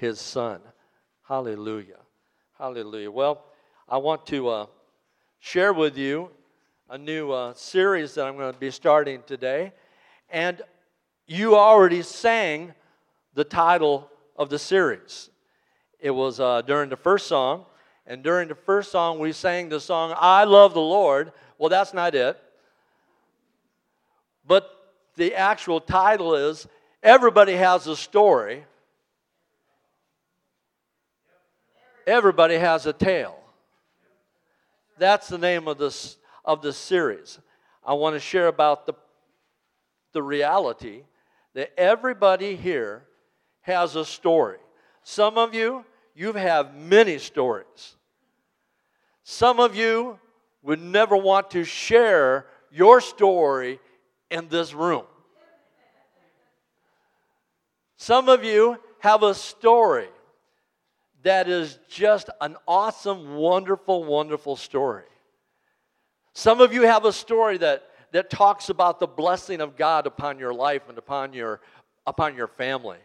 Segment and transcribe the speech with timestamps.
[0.00, 0.60] his son.
[1.28, 2.00] Hallelujah.
[2.58, 3.10] Hallelujah.
[3.10, 3.44] Well,
[3.88, 4.66] I want to uh,
[5.38, 6.30] share with you
[6.88, 9.72] a new uh, series that I'm going to be starting today.
[10.30, 10.62] And
[11.26, 12.74] you already sang
[13.34, 15.30] the title of the series.
[16.00, 17.66] It was uh, during the first song.
[18.06, 21.32] And during the first song, we sang the song, I Love the Lord.
[21.58, 22.40] Well, that's not it.
[24.46, 24.68] But
[25.16, 26.66] the actual title is
[27.02, 28.64] Everybody Has a Story.
[32.10, 33.38] Everybody has a tale.
[34.98, 37.38] That's the name of this of the series.
[37.86, 38.94] I want to share about the
[40.12, 41.04] the reality
[41.54, 43.04] that everybody here
[43.60, 44.58] has a story.
[45.04, 45.84] Some of you,
[46.16, 47.94] you have many stories.
[49.22, 50.18] Some of you
[50.64, 53.78] would never want to share your story
[54.32, 55.04] in this room.
[57.96, 60.08] Some of you have a story
[61.22, 65.04] that is just an awesome, wonderful, wonderful story.
[66.32, 70.38] Some of you have a story that, that talks about the blessing of God upon
[70.38, 71.60] your life and upon your,
[72.06, 72.98] upon your family.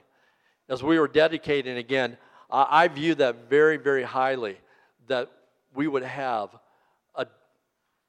[0.69, 2.17] As we were dedicating again,
[2.49, 4.57] I view that very, very highly
[5.07, 5.31] that
[5.73, 6.49] we would have
[7.15, 7.27] a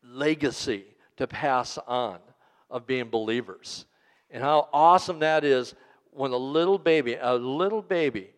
[0.05, 0.84] legacy
[1.17, 2.19] to pass on
[2.71, 3.87] of being believers.
[4.31, 5.75] And how awesome that is
[6.11, 8.31] when a little baby, a little baby,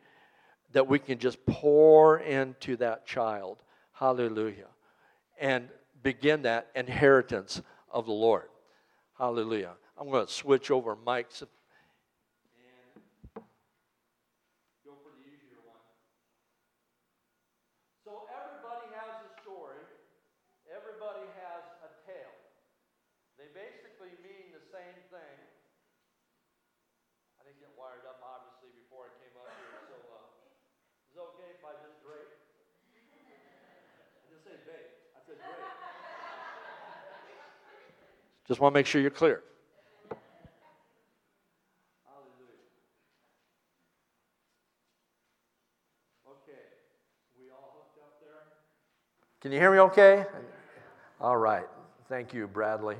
[0.72, 3.62] that we can just pour into that child.
[3.92, 4.68] Hallelujah.
[5.40, 5.68] And
[6.02, 8.48] begin that inheritance of the Lord.
[9.18, 9.72] Hallelujah.
[9.98, 11.42] I'm going to switch over mics
[38.48, 39.42] Just want to make sure you're clear.
[49.40, 50.24] Can you hear me okay?
[51.20, 51.66] All right.
[52.08, 52.96] Thank you, Bradley.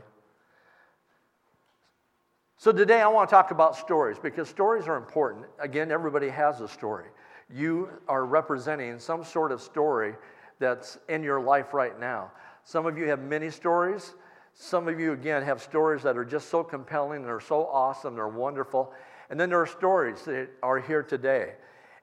[2.59, 5.47] So, today I want to talk about stories because stories are important.
[5.59, 7.07] Again, everybody has a story.
[7.53, 10.15] You are representing some sort of story
[10.59, 12.31] that's in your life right now.
[12.65, 14.15] Some of you have many stories.
[14.61, 18.17] Some of you, again, have stories that are just so compelling and are so awesome,
[18.17, 18.93] they're wonderful.
[19.31, 21.53] And then there are stories that are here today.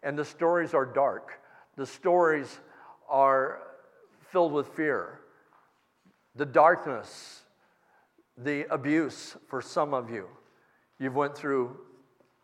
[0.04, 1.42] And the stories are dark.
[1.76, 2.60] The stories
[3.10, 3.60] are
[4.32, 5.20] filled with fear.
[6.38, 7.42] The darkness,
[8.38, 10.28] the abuse for some of you.
[10.98, 11.78] You've went through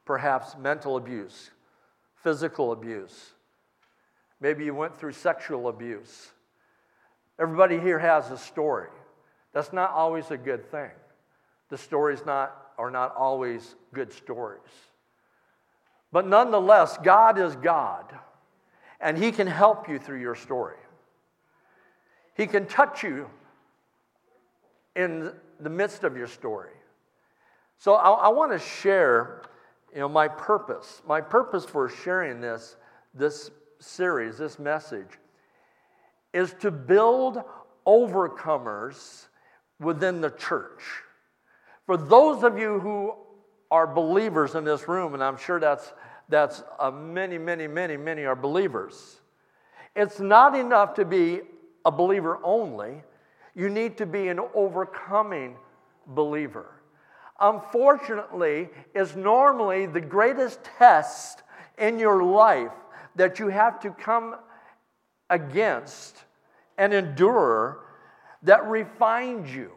[0.03, 1.51] perhaps mental abuse,
[2.15, 3.31] physical abuse.
[4.41, 6.31] Maybe you went through sexual abuse.
[7.39, 8.89] Everybody here has a story.
[9.53, 10.91] That's not always a good thing.
[11.69, 14.61] The stories not, are not always good stories.
[16.11, 18.13] But nonetheless, God is God,
[18.99, 20.77] and He can help you through your story.
[22.35, 23.29] He can touch you
[24.95, 26.71] in the midst of your story.
[27.77, 29.43] So I, I want to share,
[29.93, 31.01] you know, my purpose.
[31.07, 32.75] My purpose for sharing this,
[33.13, 35.07] this series, this message,
[36.33, 37.41] is to build
[37.85, 39.27] overcomers
[39.81, 40.81] within the church.
[41.85, 43.13] For those of you who
[43.69, 45.91] are believers in this room, and I'm sure that's,
[46.29, 49.19] that's uh, many, many, many, many are believers,
[49.95, 51.41] it's not enough to be
[51.83, 53.03] a believer only.
[53.55, 55.57] You need to be an overcoming
[56.07, 56.69] believer.
[57.39, 61.43] Unfortunately, is normally the greatest test
[61.77, 62.71] in your life
[63.15, 64.35] that you have to come
[65.29, 66.23] against
[66.77, 67.79] and endure
[68.43, 69.71] that refines you.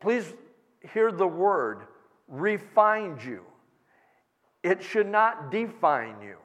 [0.00, 0.32] Please
[0.92, 1.82] hear the word
[2.28, 3.42] refines you.
[4.62, 6.36] It should not define you.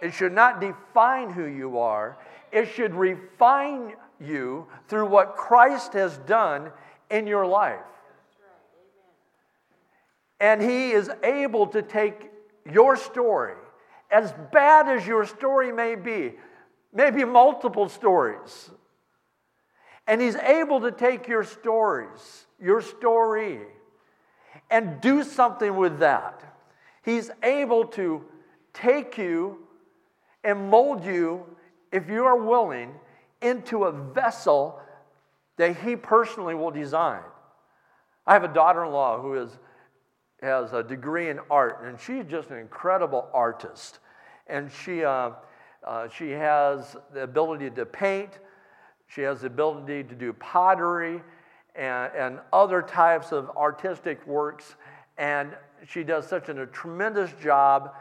[0.00, 2.18] It should not define who you are.
[2.52, 6.70] It should refine you through what Christ has done
[7.10, 7.80] in your life.
[10.40, 12.30] And He is able to take
[12.70, 13.54] your story,
[14.10, 16.34] as bad as your story may be,
[16.92, 18.70] maybe multiple stories.
[20.06, 23.60] And He's able to take your stories, your story,
[24.70, 26.42] and do something with that.
[27.04, 28.24] He's able to
[28.72, 29.58] take you
[30.44, 31.44] and mold you,
[31.92, 32.94] if you are willing,
[33.40, 34.80] into a vessel
[35.56, 37.22] that He personally will design.
[38.26, 39.50] I have a daughter in law who is
[40.42, 43.98] has a degree in art, and she's just an incredible artist.
[44.46, 45.30] And she, uh,
[45.84, 48.38] uh, she has the ability to paint,
[49.06, 51.22] she has the ability to do pottery
[51.74, 54.76] and, and other types of artistic works.
[55.16, 55.52] And
[55.86, 57.94] she does such a, a tremendous job.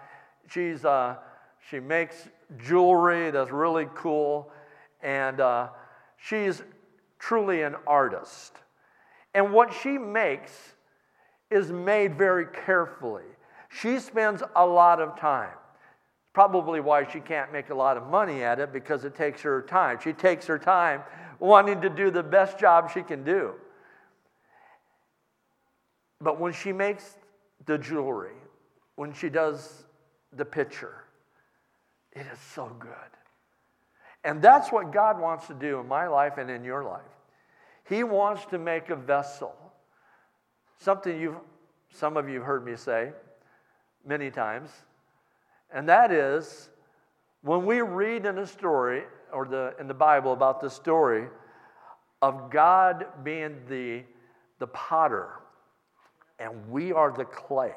[0.49, 1.15] She's, uh,
[1.69, 2.27] she makes
[2.57, 4.51] jewelry that's really cool.
[5.01, 5.69] And uh,
[6.17, 6.61] she's
[7.19, 8.53] truly an artist.
[9.33, 10.51] And what she makes
[11.49, 13.23] is made very carefully.
[13.69, 15.53] She spends a lot of time.
[16.37, 19.63] Probably why she can't make a lot of money at it because it takes her
[19.63, 19.97] time.
[20.03, 21.01] She takes her time
[21.39, 23.53] wanting to do the best job she can do.
[26.21, 27.17] But when she makes
[27.65, 28.35] the jewelry,
[28.97, 29.85] when she does
[30.31, 31.05] the picture,
[32.11, 32.91] it is so good.
[34.23, 37.01] And that's what God wants to do in my life and in your life.
[37.89, 39.55] He wants to make a vessel.
[40.77, 41.37] Something you've,
[41.95, 43.11] some of you have heard me say
[44.05, 44.69] many times.
[45.73, 46.69] And that is
[47.41, 49.03] when we read in a story
[49.33, 51.27] or the in the Bible about the story
[52.21, 54.03] of God being the,
[54.59, 55.29] the potter
[56.39, 57.75] and we are the clay.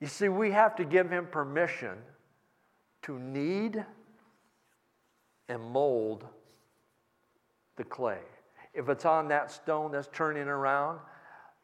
[0.00, 1.98] You see, we have to give him permission
[3.02, 3.84] to knead
[5.48, 6.26] and mold
[7.76, 8.20] the clay.
[8.74, 11.00] If it's on that stone that's turning around,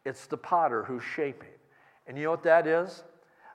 [0.04, 1.48] it's the potter who's shaping.
[2.06, 3.04] And you know what that is?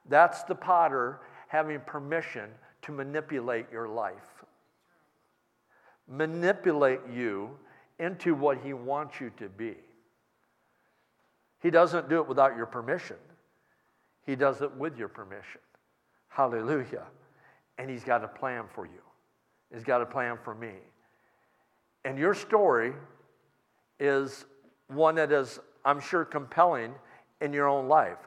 [0.10, 2.50] That's the potter having permission
[2.84, 4.44] to manipulate your life,
[6.08, 7.52] manipulate you
[8.00, 9.76] into what he wants you to be.
[11.62, 13.18] He doesn't do it without your permission,
[14.26, 15.62] He does it with your permission.
[16.30, 17.06] Hallelujah.
[17.78, 19.02] And He's got a plan for you,
[19.74, 20.74] He's got a plan for me.
[22.06, 22.94] And your story
[24.00, 24.46] is
[24.88, 26.94] one that is, I'm sure, compelling
[27.42, 28.18] in your own life.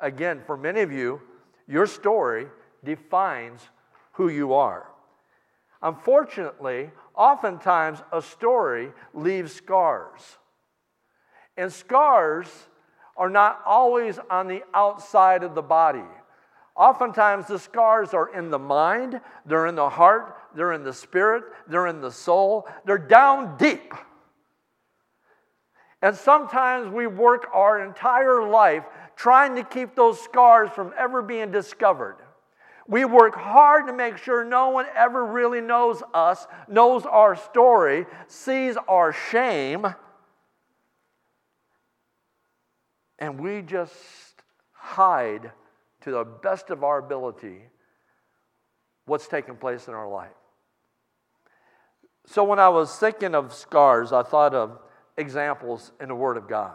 [0.00, 1.20] Again, for many of you,
[1.66, 2.46] your story
[2.84, 3.60] defines
[4.12, 4.86] who you are.
[5.82, 10.20] Unfortunately, oftentimes a story leaves scars.
[11.56, 12.48] And scars
[13.16, 16.04] are not always on the outside of the body.
[16.76, 21.44] Oftentimes, the scars are in the mind, they're in the heart, they're in the spirit,
[21.66, 23.94] they're in the soul, they're down deep.
[26.02, 28.84] And sometimes we work our entire life
[29.16, 32.18] trying to keep those scars from ever being discovered.
[32.86, 38.06] We work hard to make sure no one ever really knows us, knows our story,
[38.28, 39.86] sees our shame.
[43.18, 43.94] And we just
[44.72, 45.50] hide
[46.02, 47.62] to the best of our ability
[49.06, 50.30] what's taking place in our life.
[52.26, 54.78] So when I was thinking of scars, I thought of
[55.16, 56.74] examples in the Word of God.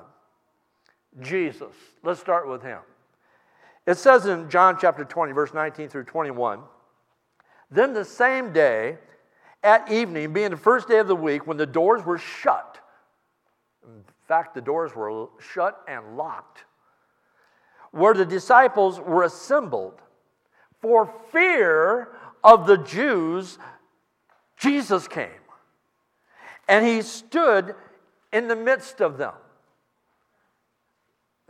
[1.19, 1.73] Jesus,
[2.03, 2.79] let's start with him.
[3.85, 6.61] It says in John chapter 20, verse 19 through 21
[7.69, 8.97] Then the same day,
[9.63, 12.79] at evening, being the first day of the week, when the doors were shut,
[13.83, 16.63] in fact, the doors were shut and locked.
[17.91, 19.99] Where the disciples were assembled
[20.79, 22.09] for fear
[22.43, 23.59] of the Jews,
[24.57, 25.29] Jesus came.
[26.67, 27.75] And he stood
[28.31, 29.33] in the midst of them.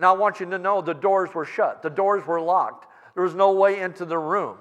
[0.01, 2.87] Now, I want you to know the doors were shut, the doors were locked.
[3.13, 4.57] There was no way into the room.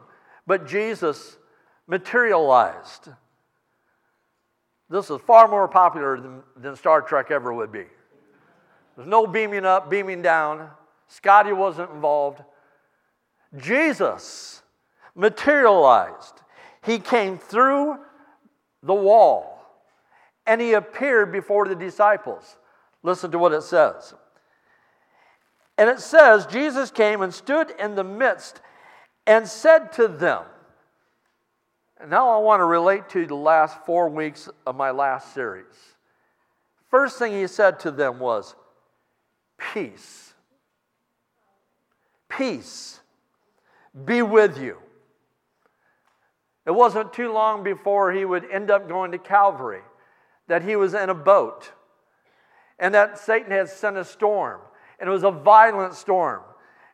[0.46, 1.38] But Jesus
[1.86, 3.08] materialized.
[4.90, 7.84] This is far more popular than, than Star Trek ever would be.
[8.96, 10.68] There's no beaming up, beaming down.
[11.08, 12.42] Scotty wasn't involved.
[13.56, 14.62] Jesus
[15.14, 16.34] materialized.
[16.84, 17.96] He came through
[18.82, 19.64] the wall
[20.46, 22.58] and he appeared before the disciples.
[23.02, 24.12] Listen to what it says.
[25.80, 28.60] And it says, Jesus came and stood in the midst
[29.26, 30.44] and said to them,
[32.06, 35.64] now I want to relate to the last four weeks of my last series.
[36.90, 38.54] First thing he said to them was,
[39.72, 40.34] peace.
[42.28, 43.00] Peace
[44.04, 44.76] be with you.
[46.66, 49.80] It wasn't too long before he would end up going to Calvary
[50.46, 51.72] that he was in a boat
[52.78, 54.60] and that Satan had sent a storm,
[55.00, 56.42] and it was a violent storm.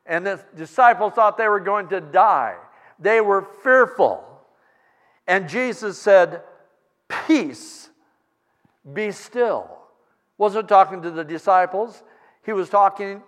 [0.07, 2.57] And the disciples thought they were going to die.
[2.99, 4.25] They were fearful.
[5.27, 6.43] And Jesus said,
[7.09, 7.91] Peace,
[8.93, 9.69] be still.
[10.39, 12.03] Wasn't talking to the disciples,
[12.45, 13.23] he was talking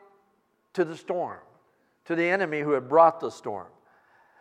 [0.74, 1.38] to the storm,
[2.04, 3.66] to the enemy who had brought the storm.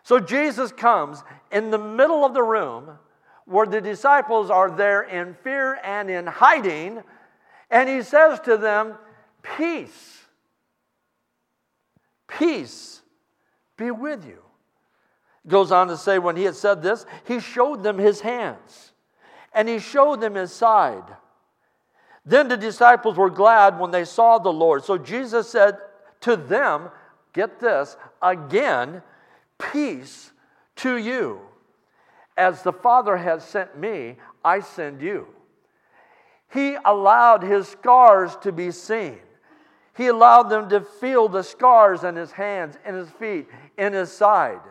[0.04, 3.00] So Jesus comes in the middle of the room
[3.46, 7.02] where the disciples are there in fear and in hiding,
[7.72, 8.96] and he says to them,
[9.42, 10.17] Peace,
[12.28, 13.02] Peace
[13.78, 14.42] be with you.
[15.48, 18.92] Goes on to say, when he had said this, he showed them his hands
[19.54, 21.16] and he showed them his side.
[22.26, 24.84] Then the disciples were glad when they saw the Lord.
[24.84, 25.78] So Jesus said
[26.22, 26.90] to them,
[27.34, 29.02] Get this, again,
[29.58, 30.32] peace
[30.78, 31.40] to you.
[32.36, 35.28] As the Father has sent me, I send you.
[36.52, 39.20] He allowed his scars to be seen.
[39.98, 43.48] He allowed them to feel the scars in his hands, in his feet,
[43.80, 44.62] in his side.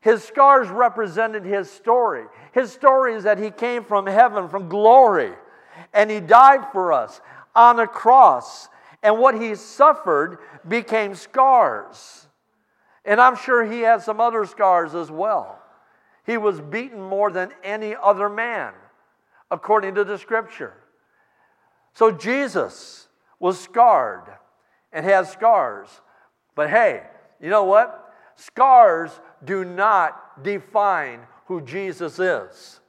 [0.00, 2.24] His scars represented his story.
[2.52, 5.34] His story is that he came from heaven, from glory,
[5.92, 7.20] and he died for us
[7.54, 8.70] on a cross.
[9.02, 12.28] And what he suffered became scars.
[13.04, 15.60] And I'm sure he had some other scars as well.
[16.24, 18.72] He was beaten more than any other man,
[19.50, 20.72] according to the scripture.
[21.92, 23.07] So Jesus
[23.40, 24.24] was scarred
[24.92, 25.88] and has scars.
[26.54, 27.02] But hey,
[27.40, 28.12] you know what?
[28.36, 29.10] Scars
[29.44, 32.80] do not define who Jesus is.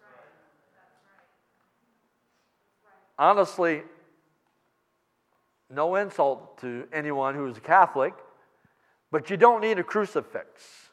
[3.17, 3.83] Honestly,
[5.69, 8.13] no insult to anyone who's a Catholic,
[9.11, 10.89] but you don't need a crucifix.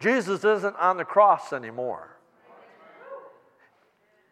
[0.00, 2.16] Jesus isn't on the cross anymore.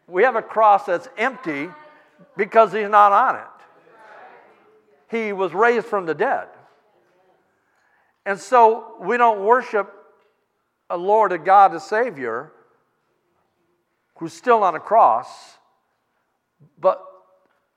[0.07, 1.69] We have a cross that's empty
[2.37, 3.58] because he's not on it.
[5.11, 6.49] He was raised from the dead.
[8.27, 9.93] And so we don't worship
[10.91, 12.53] a Lord, a God, a Savior
[14.17, 15.59] who's still on a cross,
[16.79, 17.03] but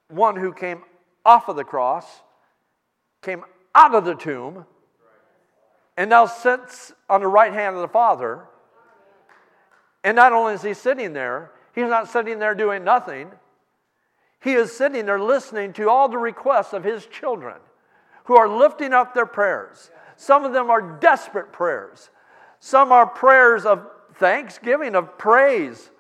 [0.10, 0.84] one who came
[1.26, 2.06] off of the cross,
[3.22, 3.46] came
[3.76, 4.66] out of the tomb,
[5.96, 8.46] and now sits on the right hand of the Father.
[10.04, 13.32] And not only is he sitting there, he's not sitting there doing nothing.
[14.42, 17.58] He is sitting there listening to all the requests of his children
[18.26, 19.92] who are lifting up their prayers.
[20.16, 22.10] Some of them are desperate prayers.
[22.60, 25.92] Some are prayers of thanksgiving, of praise,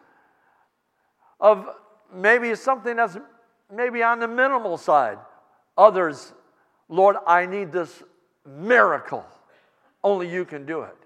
[1.39, 1.67] of
[2.13, 3.17] maybe something that's
[3.73, 5.17] maybe on the minimal side.
[5.77, 6.33] Others,
[6.89, 8.03] Lord, I need this
[8.45, 9.25] miracle.
[10.03, 10.97] Only you can do it.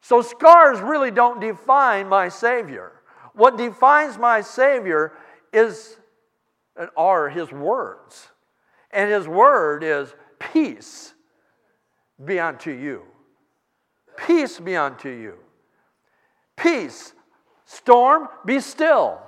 [0.00, 2.92] So scars really don't define my Savior.
[3.32, 5.12] What defines my Savior
[5.52, 5.96] is
[6.96, 8.28] are his words.
[8.90, 11.14] And his word is peace
[12.24, 13.02] be unto you.
[14.16, 15.34] Peace be unto you.
[16.56, 17.12] Peace.
[17.66, 19.20] Storm, be still.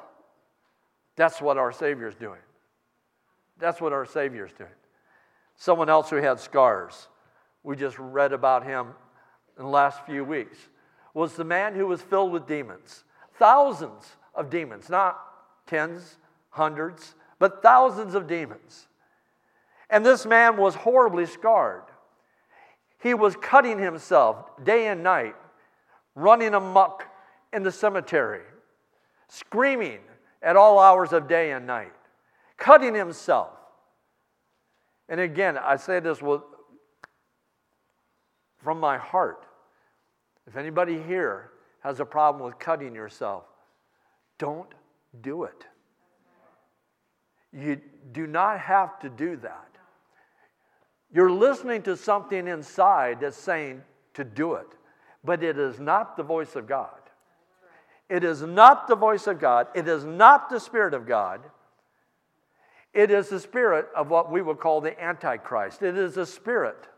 [1.17, 2.41] That's what our Savior's doing.
[3.59, 4.71] That's what our Savior's doing.
[5.57, 7.09] Someone else who had scars,
[7.65, 8.89] we just read about him
[9.59, 10.57] in the last few weeks,
[11.13, 13.03] was the man who was filled with demons.
[13.35, 15.19] Thousands of demons, not
[15.67, 16.17] tens,
[16.51, 18.89] hundreds, but thousands of demons.
[19.91, 21.85] And this man was horribly scarred.
[23.01, 25.37] He was cutting himself day and night,
[26.15, 27.05] running amuck
[27.53, 28.43] in the cemetery,
[29.29, 30.01] screaming
[30.43, 31.93] at all hours of day and night,
[32.57, 33.51] cutting himself.
[35.09, 36.43] And again, I say this with,
[38.59, 39.47] from my heart.
[40.47, 43.45] If anybody here has a problem with cutting yourself,
[44.39, 44.73] don't
[45.23, 45.67] do it.
[47.53, 47.81] You
[48.13, 49.69] do not have to do that.
[51.13, 53.83] You're listening to something inside that's saying
[54.15, 54.67] to do it,
[55.25, 56.91] but it is not the voice of God.
[58.09, 59.69] It is not the voice of God.
[59.75, 61.41] It is not the Spirit of God.
[62.95, 65.83] It is the spirit of what we would call the Antichrist.
[65.83, 66.89] It is a spirit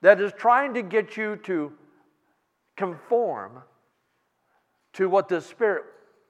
[0.00, 1.72] that is trying to get you to
[2.76, 3.62] conform
[4.94, 5.84] to what the Spirit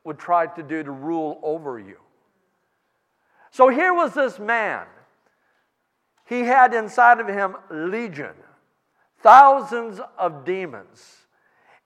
[0.05, 1.97] would try to do to rule over you.
[3.55, 4.85] So here was this man
[6.27, 8.33] he had inside of him legion,
[9.21, 11.19] thousands of demons.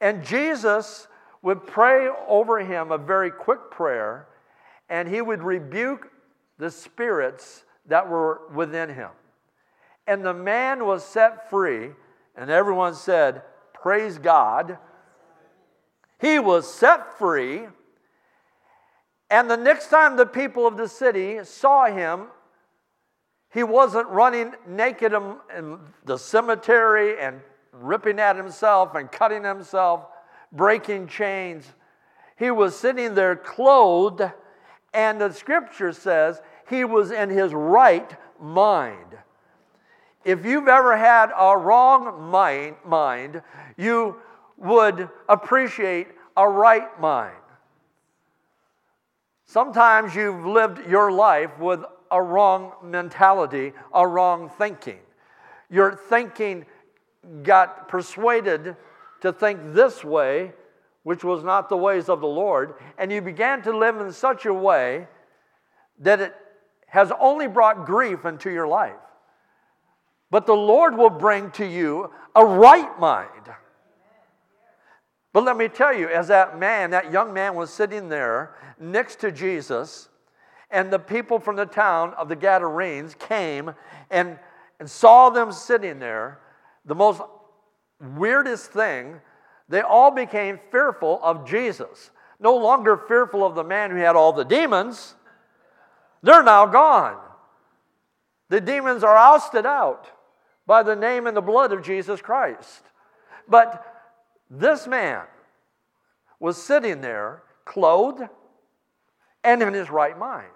[0.01, 1.09] And Jesus
[1.43, 4.29] would pray over him a very quick prayer,
[4.89, 6.11] and he would rebuke
[6.57, 9.11] the spirits that were within him.
[10.07, 11.91] And the man was set free,
[12.35, 13.43] and everyone said,
[13.75, 14.79] Praise God.
[16.19, 17.67] He was set free.
[19.31, 22.29] And the next time the people of the city saw him,
[23.53, 27.41] he wasn't running naked in the cemetery and
[27.73, 30.07] ripping at himself and cutting himself,
[30.53, 31.67] breaking chains.
[32.37, 34.23] He was sitting there clothed,
[34.95, 39.17] and the scripture says he was in his right mind.
[40.25, 43.43] If you've ever had a wrong mind, mind
[43.77, 44.17] you
[44.57, 47.35] would appreciate a right mind.
[49.49, 54.99] Sometimes you've lived your life with a wrong mentality, a wrong thinking.
[55.71, 56.67] Your thinking
[57.43, 58.77] got persuaded
[59.23, 60.53] to think this way,
[61.03, 64.45] which was not the ways of the Lord, and you began to live in such
[64.45, 65.09] a way
[66.01, 66.35] that it
[66.87, 69.01] has only brought grief into your life.
[70.31, 73.49] But the Lord will bring to you a right mind.
[75.39, 79.21] But let me tell you, as that man, that young man was sitting there next
[79.21, 80.09] to Jesus,
[80.69, 83.73] and the people from the town of the Gadarenes came
[84.11, 84.37] and,
[84.81, 86.41] and saw them sitting there,
[86.85, 87.23] the most
[88.17, 89.21] weirdest thing,
[89.69, 92.11] they all became fearful of Jesus.
[92.41, 95.15] No longer fearful of the man who had all the demons,
[96.21, 97.17] they're now gone.
[98.49, 100.09] The demons are ousted out
[100.67, 102.83] by the name and the blood of Jesus Christ.
[103.47, 103.98] But
[104.51, 105.25] this man
[106.41, 108.29] was sitting there, clothed
[109.45, 110.47] and in his right mind.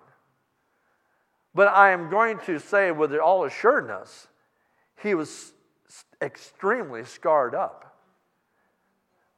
[1.54, 4.28] But I am going to say with all assuredness,
[5.02, 5.52] he was
[6.20, 7.96] extremely scarred up.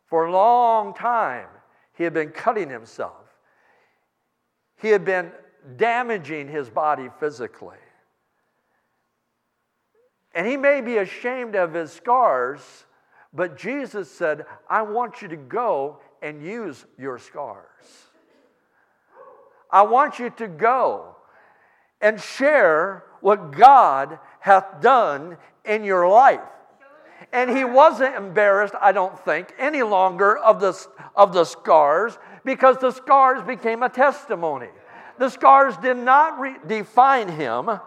[0.06, 1.48] For a long time,
[1.94, 3.36] he had been cutting himself.
[4.76, 5.32] He had been
[5.76, 7.78] damaging his body physically.
[10.34, 12.84] And he may be ashamed of his scars,
[13.34, 17.66] but Jesus said, I want you to go and use your scars.
[19.70, 21.16] I want you to go
[22.00, 26.40] and share what God hath done in your life.
[27.32, 30.78] And he wasn't embarrassed, I don't think, any longer of the,
[31.16, 34.68] of the scars because the scars became a testimony.
[35.18, 37.80] The scars did not re- define him,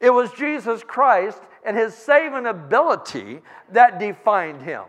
[0.00, 3.40] it was Jesus Christ and his saving ability
[3.72, 4.84] that defined him.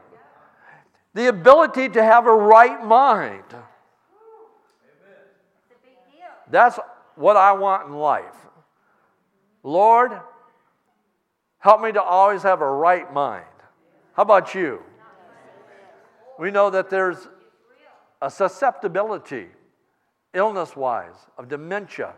[1.13, 3.43] The ability to have a right mind.
[6.51, 6.77] That's
[7.15, 8.35] what I want in life.
[9.63, 10.11] Lord,
[11.59, 13.45] help me to always have a right mind.
[14.13, 14.81] How about you?
[16.37, 17.27] We know that there's
[18.21, 19.47] a susceptibility,
[20.33, 22.13] illness wise, of dementia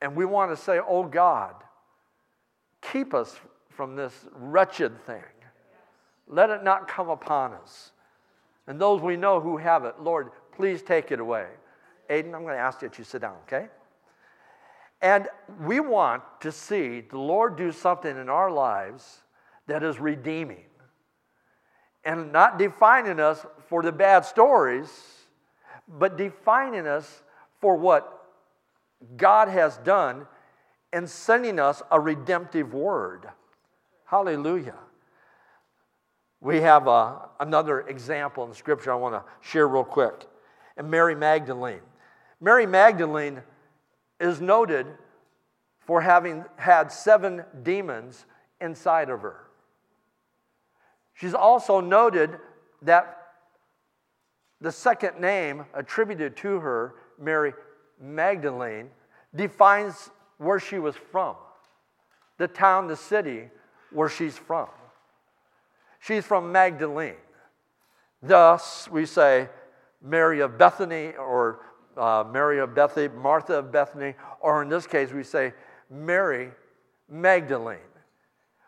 [0.00, 1.54] and we want to say, Oh God,
[2.80, 3.38] keep us
[3.70, 5.22] from this wretched thing.
[6.26, 7.92] Let it not come upon us.
[8.66, 11.46] And those we know who have it, Lord, please take it away.
[12.10, 13.68] Aiden, I'm going to ask you that you sit down, okay?
[15.00, 15.28] And
[15.60, 19.18] we want to see the Lord do something in our lives
[19.66, 20.64] that is redeeming
[22.04, 24.90] and not defining us for the bad stories,
[25.86, 27.22] but defining us
[27.60, 28.24] for what
[29.16, 30.26] God has done
[30.92, 33.28] in sending us a redemptive word.
[34.04, 34.76] Hallelujah.
[36.40, 40.26] We have uh, another example in Scripture I want to share real quick.
[40.76, 41.80] And Mary Magdalene.
[42.40, 43.42] Mary Magdalene
[44.20, 44.86] is noted
[45.80, 48.26] for having had seven demons
[48.60, 49.48] inside of her.
[51.14, 52.38] She's also noted
[52.82, 53.16] that
[54.60, 57.52] the second name attributed to her, Mary
[58.00, 58.90] Magdalene
[59.34, 61.36] defines where she was from,
[62.38, 63.48] the town, the city
[63.92, 64.68] where she's from.
[66.00, 67.16] She's from Magdalene.
[68.22, 69.48] Thus, we say
[70.02, 71.60] Mary of Bethany or
[71.96, 75.52] uh, Mary of Bethany, Martha of Bethany, or in this case, we say
[75.90, 76.50] Mary
[77.08, 77.78] Magdalene.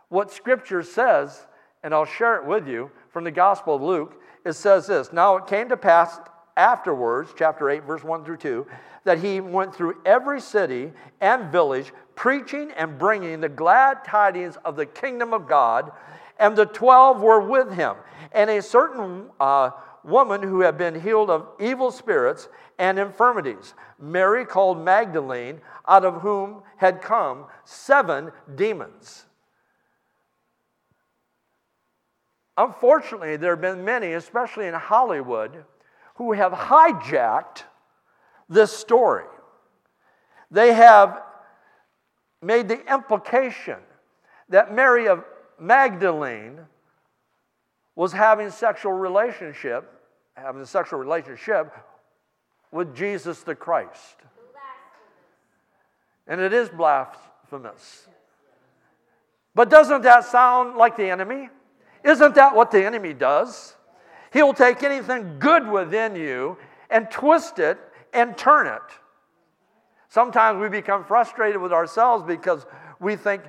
[0.08, 1.46] What Scripture says,
[1.84, 5.36] and I'll share it with you from the Gospel of Luke, it says this Now
[5.36, 6.18] it came to pass
[6.56, 8.66] afterwards, chapter 8, verse 1 through 2,
[9.04, 14.76] that he went through every city and village, preaching and bringing the glad tidings of
[14.76, 15.92] the kingdom of God.
[16.38, 17.96] And the twelve were with him.
[18.32, 19.70] And a certain uh,
[20.04, 26.22] woman who had been healed of evil spirits and infirmities, Mary called Magdalene, out of
[26.22, 29.26] whom had come seven demons.
[32.56, 35.64] Unfortunately, there have been many, especially in Hollywood,
[36.16, 37.64] who have hijacked
[38.50, 39.24] this story.
[40.50, 41.22] They have
[42.42, 43.78] made the implication
[44.48, 45.24] that Mary of
[45.58, 46.58] Magdalene
[47.94, 49.90] was having sexual relationship,
[50.34, 51.72] having a sexual relationship
[52.72, 54.16] with Jesus the Christ.
[56.26, 58.08] And it is blasphemous.
[59.54, 61.48] But doesn't that sound like the enemy?
[62.04, 63.74] Isn't that what the enemy does?
[64.32, 66.56] He'll take anything good within you
[66.88, 67.78] and twist it
[68.12, 68.82] and turn it.
[70.08, 72.66] Sometimes we become frustrated with ourselves because
[72.98, 73.42] we think,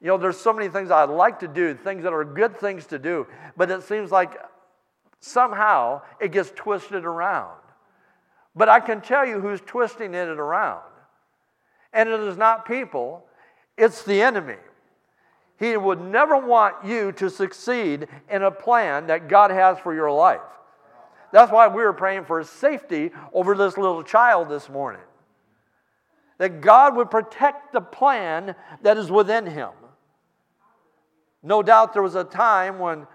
[0.00, 2.86] you know, there's so many things I'd like to do, things that are good things
[2.86, 4.38] to do, but it seems like
[5.20, 7.56] somehow it gets twisted around.
[8.56, 10.82] But I can tell you who's twisting it around.
[11.92, 13.24] And it is not people,
[13.76, 14.56] it's the enemy.
[15.58, 20.10] He would never want you to succeed in a plan that God has for your
[20.10, 20.40] life.
[21.32, 25.02] That's why we were praying for safety over this little child this morning.
[26.38, 29.70] That God would protect the plan that is within him.
[31.42, 33.06] No doubt there was a time when,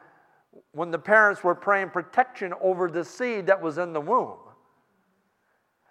[0.71, 4.37] when the parents were praying protection over the seed that was in the womb.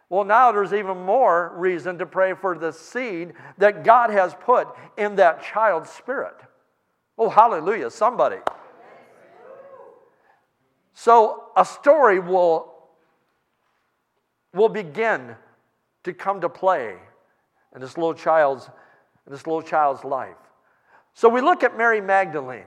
[0.08, 4.68] Well, now there's even more reason to pray for the seed that God has put
[4.96, 6.36] in that child's spirit.
[7.18, 8.38] Oh, hallelujah, somebody.
[10.94, 12.72] So a story will,
[14.54, 15.34] will begin
[16.04, 16.96] to come to play
[17.74, 18.70] in this little child's,
[19.26, 20.36] in this little child's life.
[21.14, 22.64] So we look at Mary Magdalene.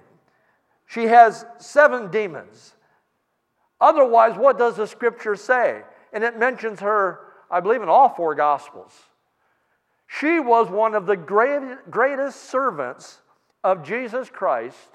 [0.85, 2.73] She has seven demons.
[3.79, 5.81] Otherwise, what does the scripture say?
[6.13, 7.19] And it mentions her,
[7.51, 8.93] I believe, in all four gospels.
[10.07, 13.19] She was one of the great, greatest servants
[13.63, 14.89] of Jesus Christ.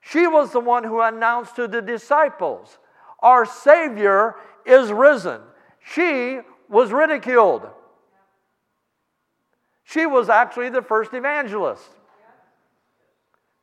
[0.00, 2.78] She was the one who announced to the disciples,
[3.20, 5.40] Our Savior is risen.
[5.80, 7.68] She was ridiculed.
[9.84, 11.88] She was actually the first evangelist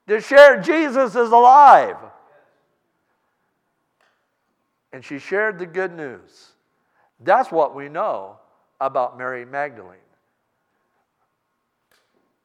[0.07, 1.97] to share Jesus is alive.
[4.93, 6.51] And she shared the good news.
[7.19, 8.37] That's what we know
[8.79, 9.97] about Mary Magdalene.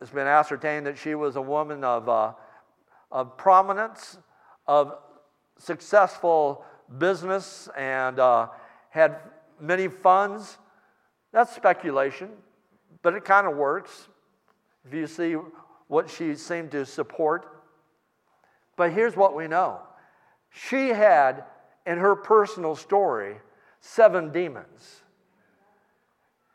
[0.01, 2.33] It's been ascertained that she was a woman of, uh,
[3.11, 4.19] of prominence,
[4.67, 4.95] of
[5.59, 6.65] successful
[6.99, 8.49] business, and uh,
[8.91, 9.17] had
[9.61, 10.59] many funds.
[11.33, 12.31] That's speculation,
[13.03, 14.09] but it kind of works
[14.87, 15.37] if you see
[15.89, 17.47] what she seemed to support.
[18.77, 19.81] But here's what we know
[20.51, 21.45] she had,
[21.87, 23.37] in her personal story,
[23.81, 25.03] seven demons.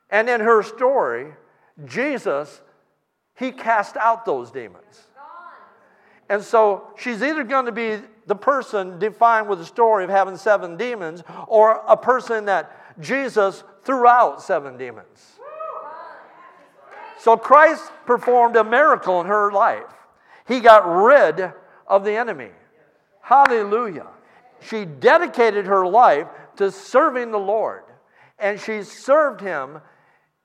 [0.09, 1.33] And in her story,
[1.85, 2.61] Jesus,
[3.35, 5.07] he cast out those demons.
[6.29, 10.37] And so she's either going to be the person defined with the story of having
[10.37, 15.33] seven demons or a person that Jesus threw out seven demons.
[17.19, 19.83] So Christ performed a miracle in her life.
[20.47, 21.51] He got rid
[21.87, 22.49] of the enemy.
[23.21, 24.07] Hallelujah.
[24.61, 27.83] She dedicated her life to serving the Lord,
[28.39, 29.79] and she served him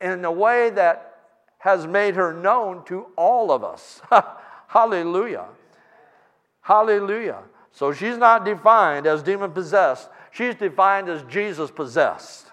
[0.01, 1.07] in a way that
[1.59, 4.01] has made her known to all of us.
[4.69, 5.47] Hallelujah.
[6.61, 7.43] Hallelujah.
[7.73, 12.47] So she's not defined as demon possessed, she's defined as Jesus possessed.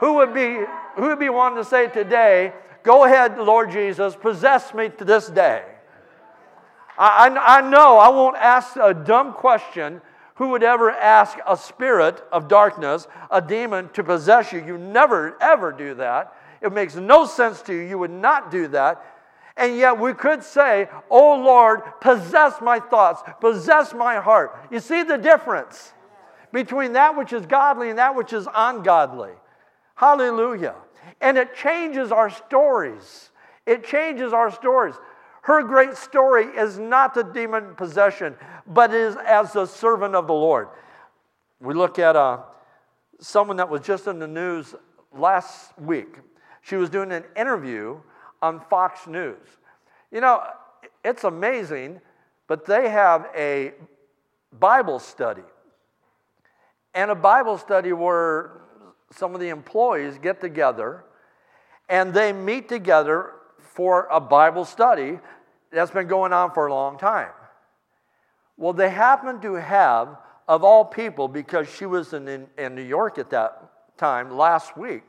[0.00, 0.58] Who would be
[0.96, 5.28] who would be wanting to say today, Go ahead, Lord Jesus, possess me to this
[5.28, 5.64] day.
[6.98, 10.00] I, I, I know I won't ask a dumb question.
[10.36, 14.64] Who would ever ask a spirit of darkness, a demon, to possess you?
[14.64, 16.34] You never, ever do that.
[16.60, 17.82] It makes no sense to you.
[17.82, 19.04] You would not do that.
[19.56, 24.66] And yet we could say, Oh Lord, possess my thoughts, possess my heart.
[24.70, 25.92] You see the difference
[26.52, 29.32] between that which is godly and that which is ungodly.
[29.94, 30.74] Hallelujah.
[31.20, 33.30] And it changes our stories.
[33.66, 34.94] It changes our stories.
[35.42, 38.36] Her great story is not the demon possession,
[38.66, 40.68] but is as the servant of the Lord.
[41.60, 42.38] We look at uh,
[43.20, 44.74] someone that was just in the news
[45.16, 46.16] last week.
[46.62, 48.00] She was doing an interview
[48.42, 49.38] on Fox News.
[50.10, 50.42] You know,
[51.04, 52.00] it's amazing,
[52.48, 53.72] but they have a
[54.58, 55.42] Bible study.
[56.94, 58.60] And a Bible study where
[59.10, 61.04] some of the employees get together
[61.88, 65.18] and they meet together for a Bible study
[65.70, 67.30] that's been going on for a long time.
[68.56, 72.82] Well, they happen to have, of all people, because she was in, in, in New
[72.82, 75.04] York at that time last week,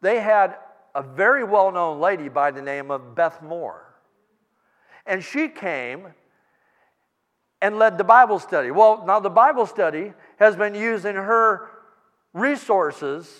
[0.00, 0.56] they had
[0.94, 3.94] a very well known lady by the name of Beth Moore.
[5.06, 6.08] And she came
[7.60, 8.70] and led the Bible study.
[8.70, 11.70] Well, now the Bible study has been using her
[12.32, 13.32] resources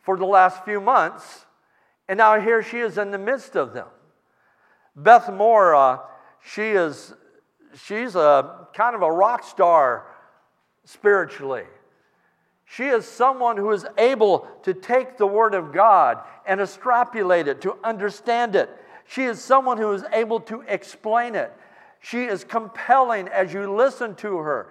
[0.00, 1.44] for the last few months,
[2.08, 3.88] and now here she is in the midst of them.
[4.96, 5.98] Beth Moore, uh,
[6.42, 7.14] she is,
[7.84, 10.06] she's a kind of a rock star
[10.84, 11.64] spiritually.
[12.70, 17.62] She is someone who is able to take the Word of God and extrapolate it,
[17.62, 18.68] to understand it.
[19.06, 21.50] She is someone who is able to explain it.
[22.00, 24.68] She is compelling as you listen to her.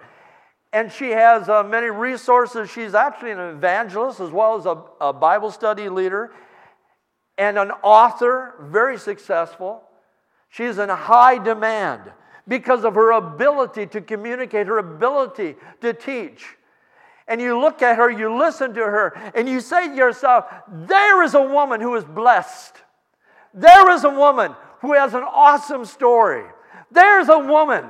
[0.72, 2.70] And she has uh, many resources.
[2.70, 6.30] She's actually an evangelist as well as a, a Bible study leader
[7.36, 9.82] and an author, very successful.
[10.50, 12.12] She's in high demand
[12.46, 16.44] because of her ability to communicate, her ability to teach.
[17.28, 21.22] And you look at her, you listen to her, and you say to yourself, There
[21.22, 22.74] is a woman who is blessed.
[23.52, 26.44] There is a woman who has an awesome story.
[26.90, 27.84] There's a woman,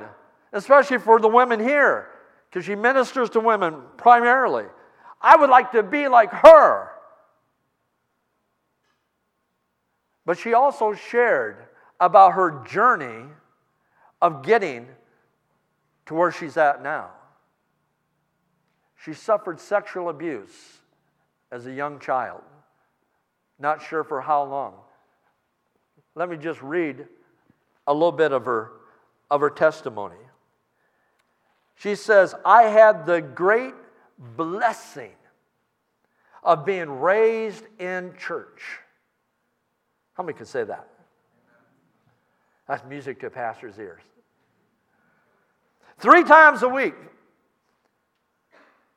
[0.51, 2.09] especially for the women here,
[2.49, 4.65] because she ministers to women primarily.
[5.21, 6.89] I would like to be like her.
[10.25, 11.65] But she also shared
[11.99, 13.25] about her journey
[14.21, 14.87] of getting
[16.07, 17.11] to where she's at now.
[19.03, 20.79] She suffered sexual abuse
[21.51, 22.41] as a young child,
[23.57, 24.73] not sure for how long.
[26.15, 27.07] Let me just read
[27.87, 28.71] a little bit of her,
[29.31, 30.17] of her testimony.
[31.75, 33.73] She says, I had the great
[34.17, 35.13] blessing
[36.43, 38.61] of being raised in church.
[40.13, 40.89] How many can say that?
[42.67, 44.01] That's music to a pastor's ears.
[45.99, 46.95] Three times a week.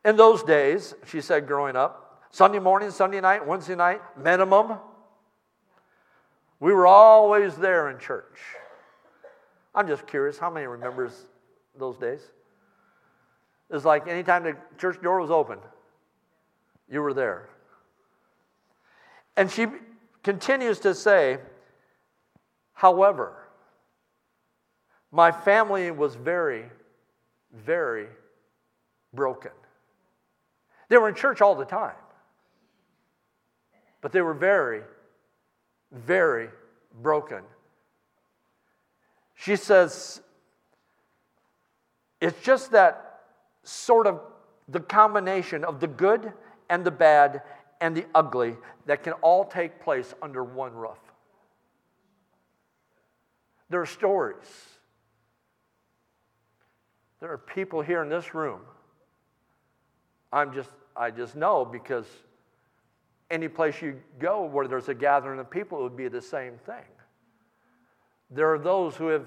[0.04, 4.78] In those days, she said growing up, Sunday morning, Sunday night, Wednesday night, minimum.
[6.60, 8.38] We were always there in church.
[9.74, 11.26] I'm just curious, how many remembers
[11.78, 12.20] those days?
[13.70, 15.58] It's like anytime the church door was open,
[16.90, 17.48] you were there.
[19.36, 19.66] And she
[20.22, 21.38] continues to say,
[22.74, 23.36] however,
[25.10, 26.66] my family was very,
[27.52, 28.08] very
[29.14, 29.52] broken.
[30.92, 31.94] They were in church all the time,
[34.02, 34.82] but they were very,
[35.90, 36.50] very
[37.00, 37.40] broken.
[39.34, 40.20] She says,
[42.20, 43.20] it's just that
[43.62, 44.20] sort of
[44.68, 46.30] the combination of the good
[46.68, 47.40] and the bad
[47.80, 51.00] and the ugly that can all take place under one roof.
[53.70, 54.44] There are stories.
[57.20, 58.60] There are people here in this room.
[60.30, 62.06] I'm just, I just know because
[63.30, 66.58] any place you go where there's a gathering of people, it would be the same
[66.66, 66.84] thing.
[68.30, 69.26] There are those who have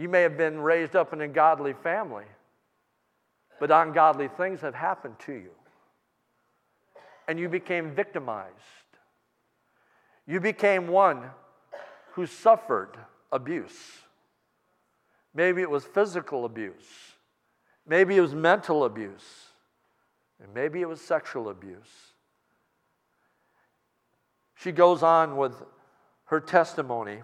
[0.00, 2.24] you may have been raised up in a godly family,
[3.58, 5.50] but ungodly things have happened to you.
[7.28, 8.54] And you became victimized.
[10.26, 11.30] You became one
[12.12, 12.96] who suffered
[13.30, 13.98] abuse.
[15.34, 17.09] Maybe it was physical abuse.
[17.90, 19.48] Maybe it was mental abuse.
[20.40, 22.12] And maybe it was sexual abuse.
[24.54, 25.54] She goes on with
[26.26, 27.22] her testimony.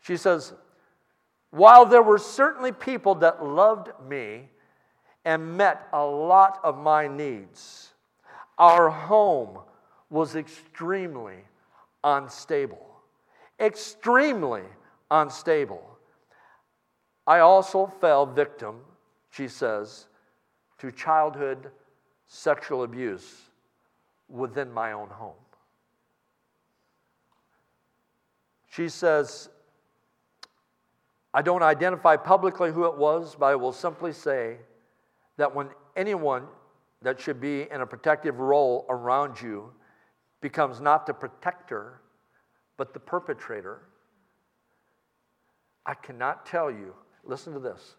[0.00, 0.52] She says,
[1.50, 4.50] while there were certainly people that loved me
[5.24, 7.94] and met a lot of my needs,
[8.58, 9.60] our home
[10.10, 11.36] was extremely
[12.04, 13.00] unstable.
[13.58, 14.64] Extremely
[15.10, 15.96] unstable.
[17.26, 18.80] I also fell victim,
[19.36, 20.06] she says,
[20.78, 21.70] to childhood
[22.26, 23.42] sexual abuse
[24.28, 25.34] within my own home.
[28.68, 29.48] She says,
[31.34, 34.56] I don't identify publicly who it was, but I will simply say
[35.36, 36.46] that when anyone
[37.02, 39.70] that should be in a protective role around you
[40.40, 42.00] becomes not the protector,
[42.76, 43.82] but the perpetrator,
[45.84, 46.94] I cannot tell you,
[47.24, 47.96] listen to this,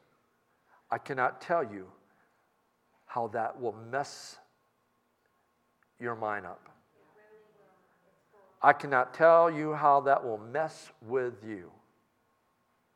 [0.89, 1.87] I cannot tell you
[3.05, 4.37] how that will mess
[5.99, 6.69] your mind up.
[8.61, 11.71] I cannot tell you how that will mess with you.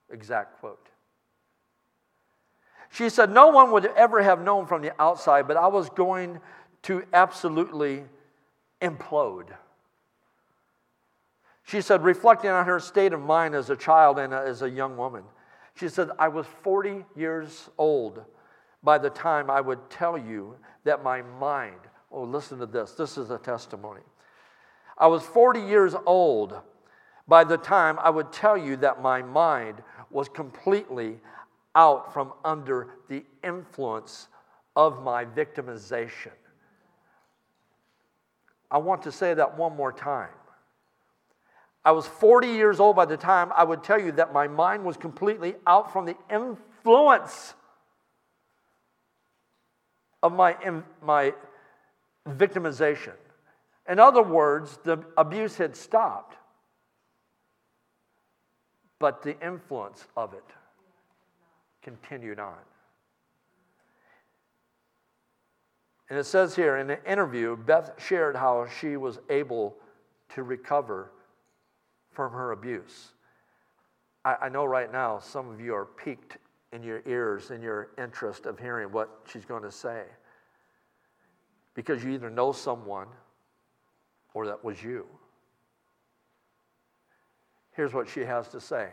[0.10, 0.88] Exact quote.
[2.90, 6.40] She said, No one would ever have known from the outside, but I was going
[6.84, 8.04] to absolutely
[8.82, 9.48] implode.
[11.64, 14.98] She said, reflecting on her state of mind as a child and as a young
[14.98, 15.24] woman,
[15.82, 18.24] she said, I was 40 years old
[18.84, 21.80] by the time I would tell you that my mind,
[22.12, 24.02] oh, listen to this, this is a testimony.
[24.96, 26.54] I was 40 years old
[27.28, 31.20] by the time I would tell you that my mind was completely
[31.74, 34.28] out from under the influence
[34.76, 36.34] of my victimization.
[38.70, 40.30] I want to say that one more time.
[41.84, 44.84] I was 40 years old by the time I would tell you that my mind
[44.84, 47.56] was completely out from the influence
[50.22, 50.56] of my,
[51.02, 51.34] my
[52.28, 53.14] victimization.
[53.90, 56.38] In other words, the abuse had stopped
[59.02, 60.44] but the influence of it
[61.82, 62.54] continued on.
[66.10, 69.76] And it says here in an interview, Beth shared how she was able
[70.36, 71.12] to recover
[72.12, 73.14] from her abuse.
[74.24, 76.38] I, I, know right now some of you are piqued
[76.74, 80.04] in your ears in your interest of hearing what she's going to say.
[81.74, 83.08] Because you either know someone
[84.34, 85.06] or that was you.
[87.74, 88.90] Here's what she has to say.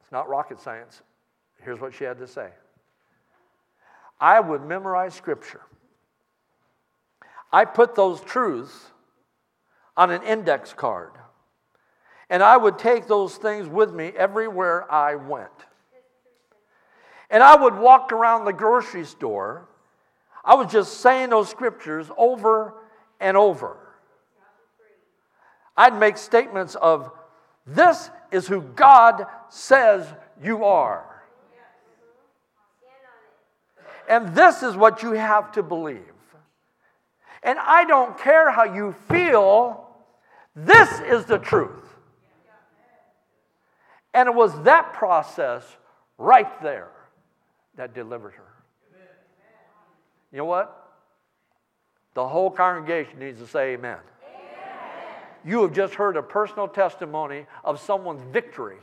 [0.00, 1.02] It's not rocket science.
[1.62, 2.50] Here's what she had to say
[4.20, 5.62] I would memorize scripture.
[7.52, 8.90] I put those truths
[9.96, 11.12] on an index card.
[12.34, 15.52] And I would take those things with me everywhere I went.
[17.30, 19.68] And I would walk around the grocery store.
[20.44, 22.74] I was just saying those scriptures over
[23.20, 23.76] and over.
[25.76, 27.12] I'd make statements of,
[27.68, 30.04] This is who God says
[30.42, 31.22] you are.
[34.08, 36.02] And this is what you have to believe.
[37.44, 39.86] And I don't care how you feel,
[40.56, 41.83] this is the truth.
[44.14, 45.64] And it was that process
[46.16, 46.90] right there
[47.76, 48.54] that delivered her.
[50.30, 50.80] You know what?
[52.14, 53.98] The whole congregation needs to say amen.
[54.24, 54.44] amen.
[55.44, 58.78] You have just heard a personal testimony of someone's victory.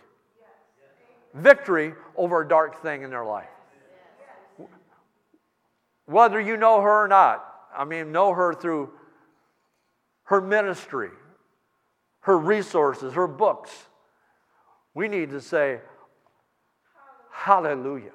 [1.33, 3.47] Victory over a dark thing in their life.
[6.05, 8.91] Whether you know her or not, I mean, know her through
[10.23, 11.09] her ministry,
[12.21, 13.71] her resources, her books.
[14.93, 15.79] We need to say,
[17.31, 18.11] Hallelujah.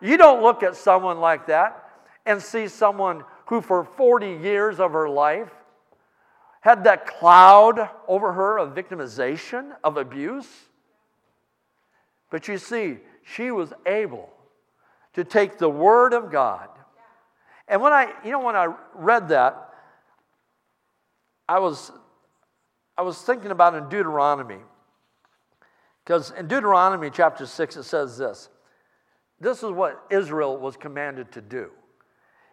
[0.00, 1.88] You don't look at someone like that
[2.26, 5.50] and see someone who, for 40 years of her life,
[6.60, 10.48] had that cloud over her of victimization, of abuse.
[12.30, 14.30] But you see, she was able
[15.14, 16.68] to take the Word of God.
[17.68, 19.70] And when I, you know, when I read that,
[21.48, 21.92] I was,
[22.96, 24.60] I was thinking about in Deuteronomy.
[26.04, 28.48] Because in Deuteronomy chapter 6, it says this.
[29.40, 31.70] This is what Israel was commanded to do.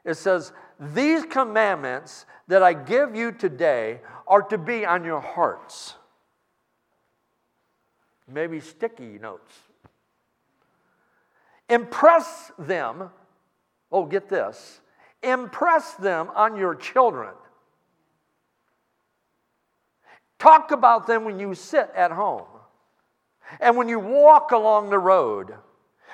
[0.05, 5.95] It says, These commandments that I give you today are to be on your hearts.
[8.27, 9.53] Maybe sticky notes.
[11.69, 13.09] Impress them,
[13.91, 14.81] oh, get this,
[15.21, 17.33] impress them on your children.
[20.39, 22.47] Talk about them when you sit at home
[23.59, 25.53] and when you walk along the road,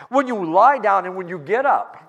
[0.10, 2.02] when you lie down and when you get up.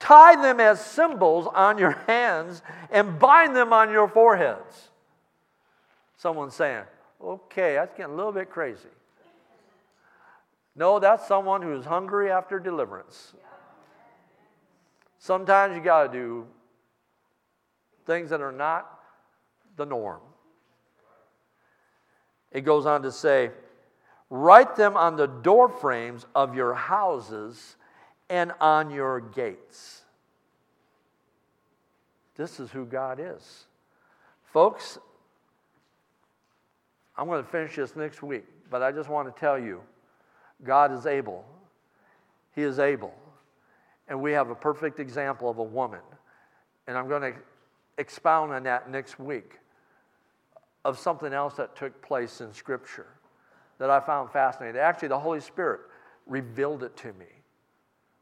[0.00, 4.90] Tie them as symbols on your hands and bind them on your foreheads.
[6.16, 6.82] Someone's saying,
[7.22, 8.88] okay, that's getting a little bit crazy.
[10.74, 13.34] No, that's someone who's hungry after deliverance.
[15.18, 16.46] Sometimes you got to do
[18.06, 18.98] things that are not
[19.76, 20.20] the norm.
[22.52, 23.50] It goes on to say,
[24.30, 27.76] write them on the door frames of your houses
[28.28, 30.02] and on your gates.
[32.36, 33.66] This is who God is.
[34.52, 34.98] Folks,
[37.16, 39.80] I'm going to finish this next week, but I just want to tell you
[40.64, 41.44] God is able.
[42.54, 43.14] He is able.
[44.08, 46.00] And we have a perfect example of a woman.
[46.86, 47.38] And I'm going to
[47.98, 49.58] expound on that next week
[50.84, 53.06] of something else that took place in Scripture
[53.78, 54.80] that I found fascinating.
[54.80, 55.80] Actually, the Holy Spirit
[56.26, 57.26] revealed it to me.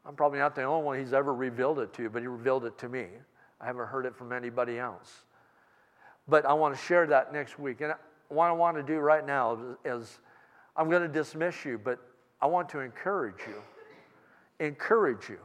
[0.05, 2.77] I'm probably not the only one he's ever revealed it to, but he revealed it
[2.79, 3.05] to me.
[3.59, 5.23] I haven't heard it from anybody else.
[6.27, 7.81] But I want to share that next week.
[7.81, 7.93] And
[8.29, 10.19] what I want to do right now is
[10.75, 11.99] I'm going to dismiss you, but
[12.41, 13.61] I want to encourage you,
[14.59, 15.39] encourage you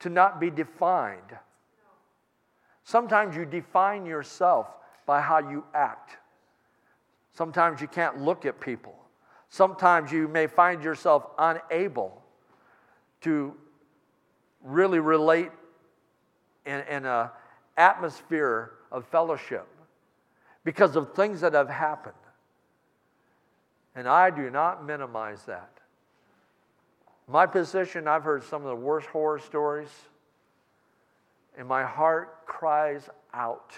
[0.00, 1.36] to not be defined.
[2.84, 4.66] Sometimes you define yourself
[5.06, 6.18] by how you act.
[7.32, 8.94] Sometimes you can't look at people.
[9.48, 12.22] Sometimes you may find yourself unable
[13.22, 13.54] to
[14.62, 15.50] really relate
[16.66, 17.28] in, in an
[17.76, 19.66] atmosphere of fellowship
[20.64, 22.14] because of things that have happened.
[23.94, 25.70] And I do not minimize that.
[27.28, 29.90] My position, I've heard some of the worst horror stories,
[31.56, 33.72] and my heart cries out.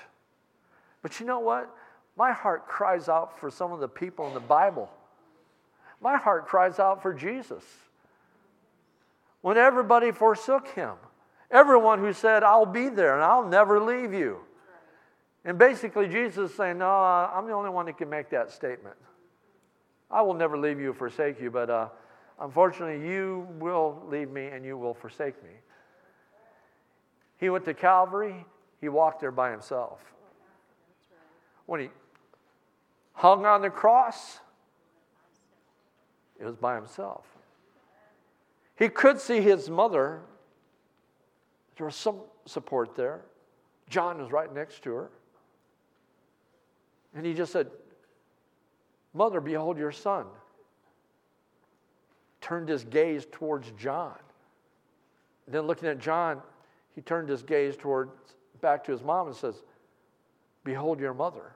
[1.03, 1.75] But you know what?
[2.17, 4.91] My heart cries out for some of the people in the Bible.
[6.01, 7.65] My heart cries out for Jesus.
[9.41, 10.95] When everybody forsook him,
[11.51, 14.39] everyone who said, I'll be there and I'll never leave you.
[15.45, 18.97] And basically, Jesus is saying, No, I'm the only one that can make that statement.
[20.11, 21.89] I will never leave you or forsake you, but uh,
[22.41, 25.51] unfortunately, you will leave me and you will forsake me.
[27.39, 28.47] He went to Calvary,
[28.81, 30.01] he walked there by himself.
[31.67, 31.89] When he
[33.13, 34.41] hung on the cross,
[36.39, 37.25] it was by himself.
[38.77, 40.21] He could see his mother.
[41.77, 43.23] There was some support there.
[43.89, 45.11] John was right next to her.
[47.15, 47.71] And he just said,
[49.13, 50.27] Mother, behold your son.
[52.41, 54.19] Turned his gaze towards John.
[55.47, 56.43] Then looking at John,
[56.95, 58.11] he turned his gaze towards
[58.61, 59.63] back to his mom and says,
[60.63, 61.53] Behold your mother.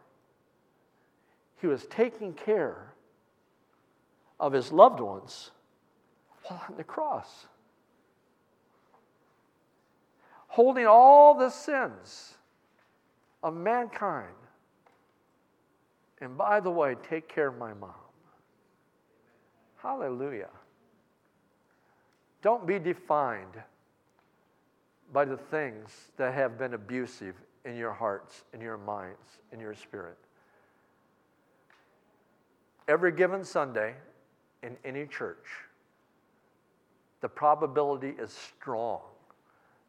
[1.61, 2.93] He was taking care
[4.39, 5.51] of his loved ones
[6.45, 7.47] while on the cross.
[10.49, 12.35] Holding all the sins
[13.43, 14.29] of mankind.
[16.21, 17.93] And by the way, take care of my mom.
[19.77, 20.51] Hallelujah.
[22.43, 23.63] Don't be defined
[25.13, 27.35] by the things that have been abusive
[27.65, 30.17] in your hearts, in your minds, in your spirit.
[32.87, 33.95] Every given Sunday
[34.63, 35.47] in any church,
[37.21, 39.01] the probability is strong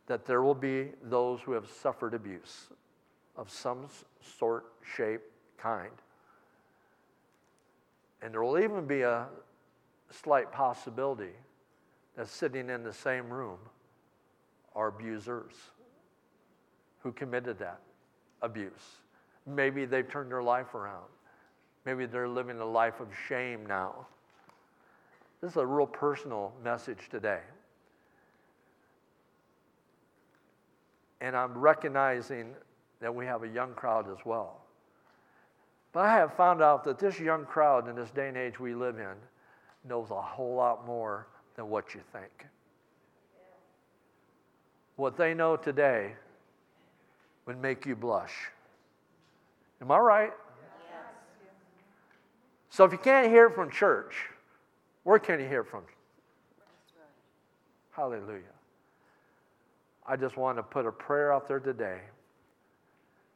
[0.07, 2.67] that there will be those who have suffered abuse
[3.37, 3.85] of some
[4.37, 4.65] sort,
[4.95, 5.21] shape,
[5.57, 5.91] kind.
[8.21, 9.27] And there will even be a
[10.09, 11.33] slight possibility
[12.17, 13.59] that sitting in the same room
[14.75, 15.53] are abusers
[17.01, 17.79] who committed that
[18.41, 18.71] abuse.
[19.45, 21.07] Maybe they've turned their life around.
[21.85, 24.07] Maybe they're living a life of shame now.
[25.41, 27.39] This is a real personal message today.
[31.21, 32.53] And I'm recognizing
[33.01, 34.61] that we have a young crowd as well.
[35.91, 38.75] But I have found out that this young crowd in this day and age we
[38.75, 39.15] live in
[39.87, 42.45] knows a whole lot more than what you think.
[44.99, 46.11] What they know today
[47.45, 48.33] would make you blush.
[49.81, 50.33] Am I right?
[50.89, 50.99] Yes.
[52.69, 54.13] So if you can't hear from church,
[55.03, 55.83] where can you hear from?
[57.91, 58.41] Hallelujah.
[60.05, 62.01] I just want to put a prayer out there today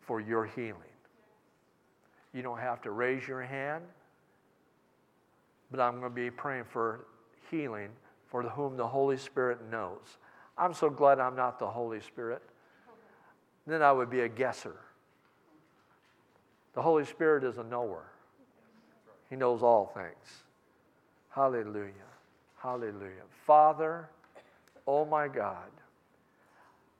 [0.01, 0.76] for your healing.
[2.34, 3.86] You don't have to raise your hand,
[5.72, 7.05] but I'm going to be praying for
[7.49, 7.88] healing
[8.28, 10.18] for whom the Holy Spirit knows.
[10.58, 12.41] I'm so glad I'm not the Holy Spirit.
[13.66, 14.76] Then I would be a guesser.
[16.74, 18.04] The Holy Spirit is a knower,
[19.30, 20.43] He knows all things.
[21.30, 21.91] Hallelujah.
[22.58, 23.24] Hallelujah.
[23.45, 24.10] Father,
[24.88, 25.70] oh my God,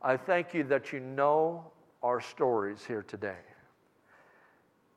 [0.02, 3.38] I thank you that you know our stories here today.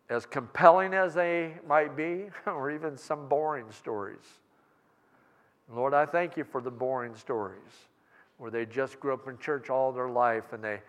[0.08, 4.40] As compelling as they might be, or even some boring stories.
[5.72, 7.88] Lord, I thank you for the boring stories
[8.38, 10.80] where they just grew up in church all their life and they,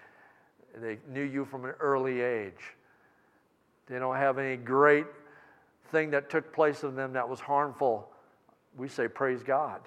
[0.76, 2.76] they knew you from an early age.
[3.88, 5.06] They don't have any great
[5.92, 8.10] thing that took place in them that was harmful.
[8.78, 9.82] We say, Praise God.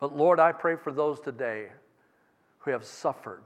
[0.00, 1.66] But Lord, I pray for those today
[2.60, 3.42] who have suffered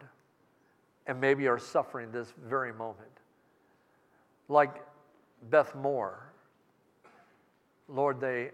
[1.07, 3.09] and maybe are suffering this very moment.
[4.49, 4.83] Like
[5.51, 6.29] Beth Moore.
[7.89, 8.51] Lord, they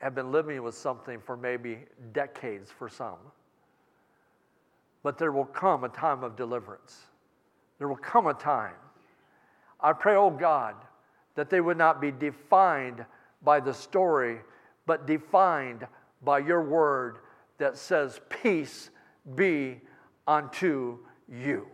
[0.00, 1.78] have been living with something for maybe
[2.12, 3.18] decades for some.
[5.02, 6.98] But there will come a time of deliverance.
[7.78, 8.74] There will come a time.
[9.78, 10.74] I pray, oh God,
[11.34, 13.04] that they would not be defined
[13.42, 14.40] by the story,
[14.86, 15.86] but defined
[16.22, 17.18] by your word
[17.58, 18.90] that says, Peace
[19.34, 19.80] be
[20.26, 20.98] unto
[21.28, 21.66] you.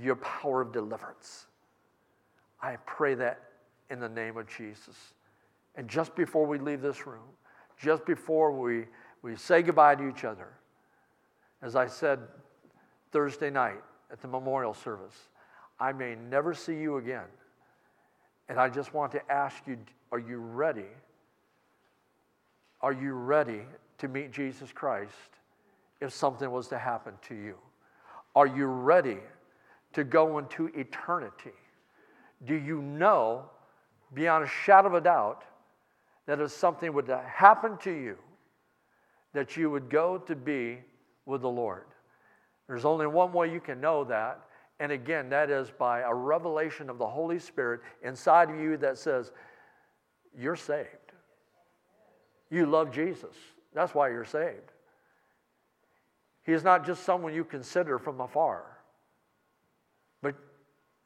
[0.00, 1.46] Your power of deliverance.
[2.62, 3.40] I pray that
[3.90, 4.96] in the name of Jesus.
[5.74, 7.28] And just before we leave this room,
[7.78, 8.86] just before we,
[9.22, 10.48] we say goodbye to each other,
[11.62, 12.20] as I said
[13.12, 15.28] Thursday night at the memorial service,
[15.80, 17.26] I may never see you again.
[18.48, 19.78] And I just want to ask you
[20.10, 20.86] are you ready?
[22.80, 23.62] Are you ready
[23.98, 25.12] to meet Jesus Christ
[26.00, 27.56] if something was to happen to you?
[28.34, 29.18] Are you ready
[29.92, 31.52] to go into eternity?
[32.46, 33.50] Do you know
[34.14, 35.44] beyond a shadow of a doubt
[36.28, 38.18] that if something would happen to you,
[39.32, 40.78] that you would go to be
[41.24, 41.86] with the Lord?
[42.68, 44.44] There's only one way you can know that,
[44.78, 48.98] and again, that is by a revelation of the Holy Spirit inside of you that
[48.98, 49.32] says,
[50.38, 50.88] You're saved.
[52.50, 53.34] You love Jesus.
[53.74, 54.72] That's why you're saved.
[56.44, 58.64] He is not just someone you consider from afar,
[60.20, 60.34] but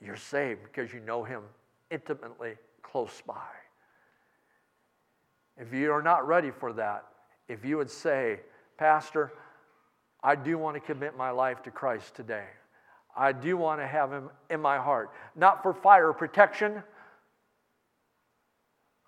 [0.05, 1.43] you're saved because you know Him
[1.93, 3.47] intimately close by.
[5.57, 7.05] If you are not ready for that,
[7.48, 8.40] if you would say,
[8.78, 9.32] Pastor,
[10.22, 12.46] I do want to commit my life to Christ today.
[13.16, 15.11] I do want to have him in my heart.
[15.36, 16.82] Not for fire protection.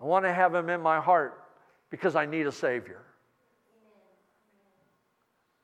[0.00, 1.42] I want to have him in my heart
[1.90, 3.00] because I need a Savior.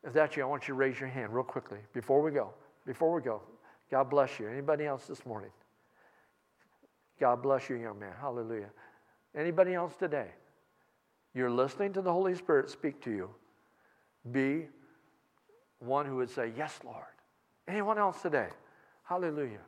[0.02, 2.54] If that's you, I want you to raise your hand real quickly before we go.
[2.86, 3.42] Before we go,
[3.90, 4.48] God bless you.
[4.48, 5.50] Anybody else this morning?
[7.18, 8.14] God bless you, young man.
[8.18, 8.70] Hallelujah.
[9.34, 10.28] Anybody else today?
[11.34, 13.30] You're listening to the Holy Spirit speak to you.
[14.30, 14.66] Be
[15.78, 17.04] one who would say, Yes, Lord.
[17.68, 18.48] Anyone else today?
[19.04, 19.60] Hallelujah.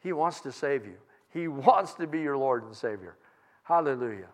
[0.00, 0.96] He wants to save you,
[1.32, 3.16] He wants to be your Lord and Savior.
[3.62, 4.28] Hallelujah.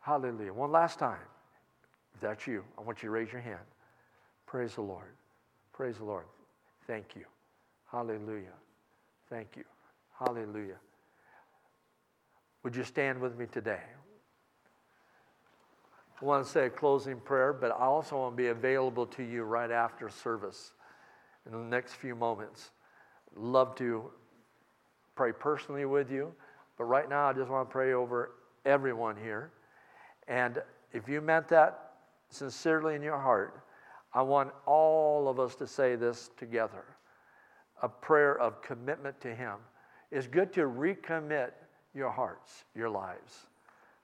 [0.00, 0.52] Hallelujah.
[0.52, 1.18] One last time.
[2.14, 3.60] If that's you, I want you to raise your hand.
[4.46, 5.14] Praise the Lord.
[5.72, 6.24] Praise the Lord.
[6.86, 7.24] Thank you.
[7.90, 8.54] Hallelujah.
[9.28, 9.64] Thank you.
[10.18, 10.78] Hallelujah.
[12.62, 13.80] Would you stand with me today?
[16.20, 19.22] I want to say a closing prayer, but I also want to be available to
[19.22, 20.72] you right after service
[21.44, 22.70] in the next few moments.
[23.34, 24.10] Love to
[25.14, 26.32] pray personally with you,
[26.78, 28.32] but right now I just want to pray over
[28.64, 29.50] everyone here.
[30.26, 30.62] And
[30.92, 31.92] if you meant that
[32.30, 33.60] sincerely in your heart,
[34.14, 36.84] I want all of us to say this together
[37.82, 39.56] a prayer of commitment to Him.
[40.10, 41.50] It's good to recommit
[41.94, 43.48] your hearts, your lives.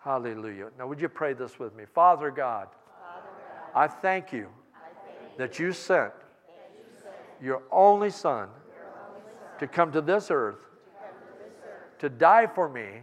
[0.04, 0.70] Hallelujah.
[0.78, 1.84] Now, would you pray this with me?
[1.94, 2.68] Father God,
[3.00, 3.28] Father
[3.74, 6.12] God I, thank you, I thank you that you sent,
[6.48, 10.66] you sent your, only son, your only son to come to this earth, to,
[11.38, 12.98] this earth, to die for me, to, die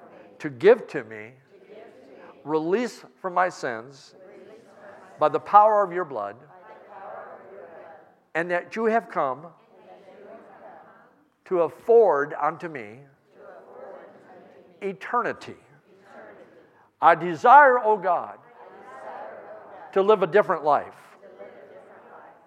[0.00, 4.16] for me, to give to me, to give to me release from my sins
[5.20, 6.34] by the power of your blood,
[8.34, 9.46] and that you have come
[11.44, 12.98] to afford unto me
[14.82, 15.54] eternity.
[17.00, 18.38] I desire, O oh God,
[19.92, 20.94] to live a different life,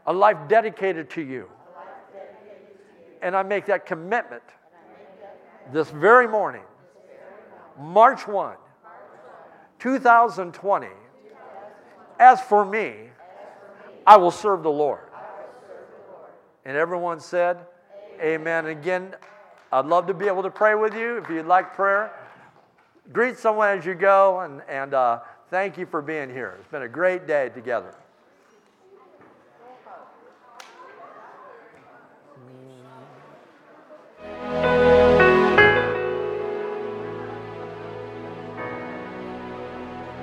[0.05, 1.49] a life dedicated to you.
[3.21, 4.43] And I make that commitment
[5.71, 6.63] this very morning,
[7.77, 8.55] March 1,
[9.79, 10.87] 2020
[12.19, 12.93] as for me,
[14.05, 14.99] I will serve the Lord.
[16.65, 17.57] And everyone said,
[18.21, 18.65] Amen.
[18.65, 19.15] Again,
[19.71, 22.11] I'd love to be able to pray with you if you'd like prayer.
[23.11, 26.57] Greet someone as you go, and, and uh, thank you for being here.
[26.59, 27.95] It's been a great day together.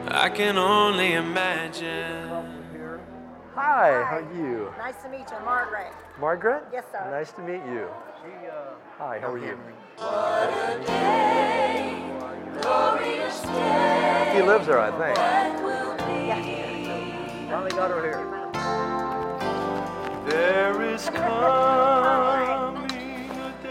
[0.09, 2.28] I can only imagine.
[3.55, 4.72] Hi, how are you?
[4.78, 5.93] Nice to meet you, Margaret.
[6.20, 6.64] Margaret?
[6.72, 7.11] Yes, sir.
[7.11, 7.89] Nice to meet you.
[8.99, 9.57] Hi, how are you?
[12.67, 14.33] What glorious day.
[14.35, 15.17] He lives there, I think.
[17.49, 18.25] Finally got her here.
[20.29, 22.36] There is coming.